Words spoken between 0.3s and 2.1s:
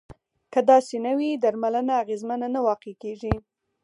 که داسې نه وي درملنه